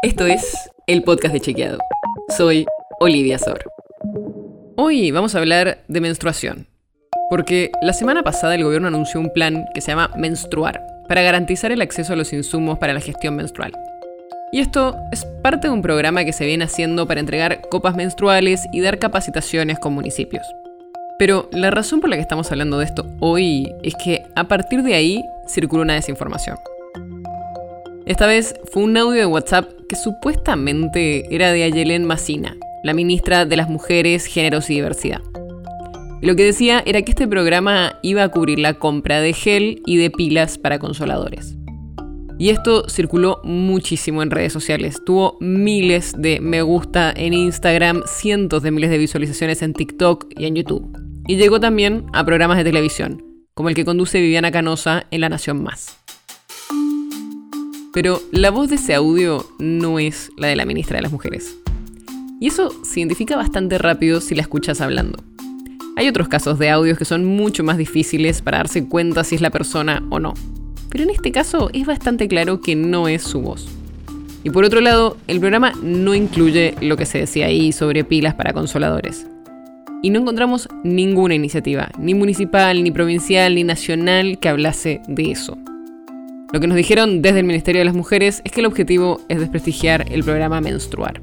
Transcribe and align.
Esto 0.00 0.26
es 0.26 0.70
el 0.86 1.02
podcast 1.02 1.34
de 1.34 1.40
Chequeado. 1.40 1.78
Soy 2.36 2.66
Olivia 3.00 3.36
Sor. 3.36 3.64
Hoy 4.76 5.10
vamos 5.10 5.34
a 5.34 5.38
hablar 5.38 5.82
de 5.88 6.00
menstruación. 6.00 6.68
Porque 7.28 7.72
la 7.82 7.92
semana 7.92 8.22
pasada 8.22 8.54
el 8.54 8.62
gobierno 8.62 8.86
anunció 8.86 9.18
un 9.18 9.32
plan 9.32 9.64
que 9.74 9.80
se 9.80 9.90
llama 9.90 10.12
Menstruar, 10.16 10.80
para 11.08 11.22
garantizar 11.22 11.72
el 11.72 11.82
acceso 11.82 12.12
a 12.12 12.16
los 12.16 12.32
insumos 12.32 12.78
para 12.78 12.94
la 12.94 13.00
gestión 13.00 13.34
menstrual. 13.34 13.72
Y 14.52 14.60
esto 14.60 14.96
es 15.10 15.24
parte 15.42 15.66
de 15.66 15.74
un 15.74 15.82
programa 15.82 16.24
que 16.24 16.32
se 16.32 16.46
viene 16.46 16.66
haciendo 16.66 17.08
para 17.08 17.18
entregar 17.18 17.62
copas 17.68 17.96
menstruales 17.96 18.66
y 18.72 18.80
dar 18.80 19.00
capacitaciones 19.00 19.80
con 19.80 19.94
municipios. 19.94 20.46
Pero 21.18 21.48
la 21.50 21.72
razón 21.72 22.00
por 22.00 22.08
la 22.08 22.14
que 22.14 22.22
estamos 22.22 22.52
hablando 22.52 22.78
de 22.78 22.84
esto 22.84 23.04
hoy 23.18 23.74
es 23.82 23.96
que 23.96 24.22
a 24.36 24.46
partir 24.46 24.84
de 24.84 24.94
ahí 24.94 25.24
circuló 25.48 25.82
una 25.82 25.94
desinformación. 25.94 26.56
Esta 28.08 28.26
vez 28.26 28.54
fue 28.72 28.84
un 28.84 28.96
audio 28.96 29.20
de 29.20 29.26
WhatsApp 29.26 29.70
que 29.86 29.94
supuestamente 29.94 31.26
era 31.30 31.52
de 31.52 31.62
Ayelen 31.62 32.06
Massina, 32.06 32.56
la 32.82 32.94
ministra 32.94 33.44
de 33.44 33.54
las 33.54 33.68
Mujeres, 33.68 34.24
Géneros 34.24 34.70
y 34.70 34.76
Diversidad. 34.76 35.20
lo 36.22 36.34
que 36.34 36.44
decía 36.44 36.82
era 36.86 37.02
que 37.02 37.10
este 37.10 37.28
programa 37.28 37.98
iba 38.02 38.22
a 38.22 38.30
cubrir 38.30 38.60
la 38.60 38.78
compra 38.78 39.20
de 39.20 39.34
gel 39.34 39.82
y 39.84 39.98
de 39.98 40.10
pilas 40.10 40.56
para 40.56 40.78
consoladores. 40.78 41.58
Y 42.38 42.48
esto 42.48 42.88
circuló 42.88 43.42
muchísimo 43.44 44.22
en 44.22 44.30
redes 44.30 44.54
sociales. 44.54 45.02
Tuvo 45.04 45.36
miles 45.40 46.14
de 46.16 46.40
me 46.40 46.62
gusta 46.62 47.12
en 47.14 47.34
Instagram, 47.34 48.04
cientos 48.06 48.62
de 48.62 48.70
miles 48.70 48.88
de 48.88 48.96
visualizaciones 48.96 49.60
en 49.60 49.74
TikTok 49.74 50.28
y 50.34 50.46
en 50.46 50.54
YouTube. 50.54 50.96
Y 51.26 51.36
llegó 51.36 51.60
también 51.60 52.06
a 52.14 52.24
programas 52.24 52.56
de 52.56 52.64
televisión, 52.64 53.22
como 53.52 53.68
el 53.68 53.74
que 53.74 53.84
conduce 53.84 54.18
Viviana 54.18 54.50
Canosa 54.50 55.04
en 55.10 55.20
La 55.20 55.28
Nación 55.28 55.62
Más. 55.62 55.97
Pero 58.00 58.22
la 58.30 58.52
voz 58.52 58.70
de 58.70 58.76
ese 58.76 58.94
audio 58.94 59.44
no 59.58 59.98
es 59.98 60.30
la 60.36 60.46
de 60.46 60.54
la 60.54 60.64
ministra 60.64 60.98
de 60.98 61.02
las 61.02 61.10
Mujeres. 61.10 61.58
Y 62.40 62.46
eso 62.46 62.72
se 62.84 63.00
identifica 63.00 63.34
bastante 63.34 63.76
rápido 63.76 64.20
si 64.20 64.36
la 64.36 64.42
escuchas 64.42 64.80
hablando. 64.80 65.18
Hay 65.96 66.06
otros 66.06 66.28
casos 66.28 66.60
de 66.60 66.70
audios 66.70 66.96
que 66.96 67.04
son 67.04 67.24
mucho 67.24 67.64
más 67.64 67.76
difíciles 67.76 68.40
para 68.40 68.58
darse 68.58 68.86
cuenta 68.86 69.24
si 69.24 69.34
es 69.34 69.40
la 69.40 69.50
persona 69.50 70.06
o 70.10 70.20
no. 70.20 70.34
Pero 70.90 71.02
en 71.02 71.10
este 71.10 71.32
caso 71.32 71.70
es 71.72 71.86
bastante 71.86 72.28
claro 72.28 72.60
que 72.60 72.76
no 72.76 73.08
es 73.08 73.24
su 73.24 73.40
voz. 73.40 73.66
Y 74.44 74.50
por 74.50 74.62
otro 74.62 74.80
lado, 74.80 75.16
el 75.26 75.40
programa 75.40 75.72
no 75.82 76.14
incluye 76.14 76.76
lo 76.80 76.96
que 76.96 77.04
se 77.04 77.18
decía 77.18 77.46
ahí 77.46 77.72
sobre 77.72 78.04
pilas 78.04 78.36
para 78.36 78.52
consoladores. 78.52 79.26
Y 80.04 80.10
no 80.10 80.20
encontramos 80.20 80.68
ninguna 80.84 81.34
iniciativa, 81.34 81.88
ni 81.98 82.14
municipal, 82.14 82.84
ni 82.84 82.92
provincial, 82.92 83.56
ni 83.56 83.64
nacional, 83.64 84.38
que 84.38 84.48
hablase 84.48 85.00
de 85.08 85.32
eso. 85.32 85.58
Lo 86.50 86.60
que 86.60 86.66
nos 86.66 86.78
dijeron 86.78 87.20
desde 87.20 87.40
el 87.40 87.44
Ministerio 87.44 87.80
de 87.80 87.84
las 87.84 87.94
Mujeres 87.94 88.40
es 88.42 88.52
que 88.52 88.60
el 88.60 88.66
objetivo 88.66 89.20
es 89.28 89.38
desprestigiar 89.38 90.10
el 90.10 90.24
programa 90.24 90.62
Menstruar. 90.62 91.20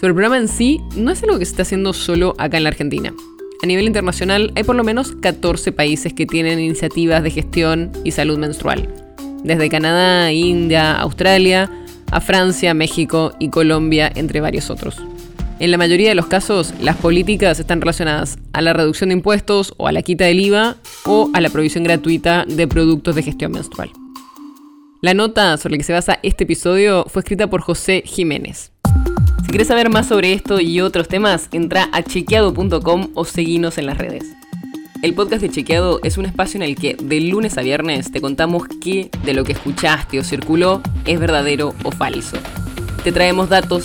Sobre 0.00 0.08
el 0.08 0.14
programa 0.14 0.38
en 0.38 0.48
sí, 0.48 0.80
no 0.96 1.12
es 1.12 1.22
algo 1.22 1.38
que 1.38 1.44
se 1.44 1.52
está 1.52 1.62
haciendo 1.62 1.92
solo 1.92 2.34
acá 2.36 2.56
en 2.56 2.64
la 2.64 2.70
Argentina. 2.70 3.14
A 3.62 3.66
nivel 3.66 3.86
internacional 3.86 4.50
hay 4.56 4.64
por 4.64 4.74
lo 4.74 4.82
menos 4.82 5.12
14 5.12 5.70
países 5.70 6.12
que 6.12 6.26
tienen 6.26 6.58
iniciativas 6.58 7.22
de 7.22 7.30
gestión 7.30 7.92
y 8.02 8.10
salud 8.10 8.38
menstrual. 8.38 8.92
Desde 9.44 9.68
Canadá, 9.68 10.32
India, 10.32 10.96
Australia, 10.96 11.70
a 12.10 12.20
Francia, 12.20 12.74
México 12.74 13.34
y 13.38 13.50
Colombia, 13.50 14.10
entre 14.16 14.40
varios 14.40 14.68
otros. 14.68 15.00
En 15.58 15.70
la 15.70 15.78
mayoría 15.78 16.10
de 16.10 16.14
los 16.14 16.26
casos, 16.26 16.74
las 16.82 16.96
políticas 16.96 17.58
están 17.58 17.80
relacionadas 17.80 18.38
a 18.52 18.60
la 18.60 18.74
reducción 18.74 19.08
de 19.08 19.14
impuestos 19.14 19.72
o 19.78 19.88
a 19.88 19.92
la 19.92 20.02
quita 20.02 20.26
del 20.26 20.40
IVA 20.40 20.76
o 21.06 21.30
a 21.32 21.40
la 21.40 21.48
provisión 21.48 21.82
gratuita 21.82 22.44
de 22.46 22.68
productos 22.68 23.14
de 23.14 23.22
gestión 23.22 23.52
menstrual. 23.52 23.90
La 25.00 25.14
nota 25.14 25.56
sobre 25.56 25.72
la 25.72 25.78
que 25.78 25.84
se 25.84 25.94
basa 25.94 26.18
este 26.22 26.44
episodio 26.44 27.06
fue 27.08 27.20
escrita 27.20 27.48
por 27.48 27.62
José 27.62 28.02
Jiménez. 28.04 28.72
Si 29.44 29.48
quieres 29.48 29.68
saber 29.68 29.88
más 29.88 30.08
sobre 30.08 30.34
esto 30.34 30.60
y 30.60 30.82
otros 30.82 31.08
temas, 31.08 31.48
entra 31.52 31.88
a 31.90 32.02
chequeado.com 32.02 33.08
o 33.14 33.24
seguinos 33.24 33.78
en 33.78 33.86
las 33.86 33.96
redes. 33.96 34.24
El 35.00 35.14
podcast 35.14 35.40
de 35.40 35.50
Chequeado 35.50 36.00
es 36.02 36.18
un 36.18 36.26
espacio 36.26 36.58
en 36.58 36.64
el 36.64 36.76
que 36.76 36.96
de 37.00 37.20
lunes 37.20 37.56
a 37.56 37.62
viernes 37.62 38.10
te 38.10 38.20
contamos 38.20 38.64
qué 38.82 39.10
de 39.24 39.32
lo 39.32 39.44
que 39.44 39.52
escuchaste 39.52 40.18
o 40.18 40.24
circuló 40.24 40.82
es 41.06 41.18
verdadero 41.18 41.74
o 41.82 41.92
falso. 41.92 42.36
Te 43.04 43.12
traemos 43.12 43.48
datos 43.48 43.84